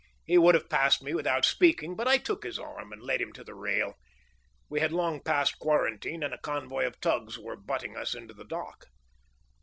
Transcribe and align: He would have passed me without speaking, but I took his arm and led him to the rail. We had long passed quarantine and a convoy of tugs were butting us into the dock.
He 0.25 0.39
would 0.39 0.55
have 0.55 0.67
passed 0.67 1.03
me 1.03 1.13
without 1.13 1.45
speaking, 1.45 1.95
but 1.95 2.07
I 2.07 2.17
took 2.17 2.43
his 2.43 2.57
arm 2.57 2.91
and 2.91 3.03
led 3.03 3.21
him 3.21 3.31
to 3.33 3.43
the 3.43 3.53
rail. 3.53 3.99
We 4.67 4.79
had 4.79 4.91
long 4.91 5.21
passed 5.21 5.59
quarantine 5.59 6.23
and 6.23 6.33
a 6.33 6.39
convoy 6.39 6.87
of 6.87 6.99
tugs 7.01 7.37
were 7.37 7.55
butting 7.55 7.95
us 7.95 8.15
into 8.15 8.33
the 8.33 8.43
dock. 8.45 8.85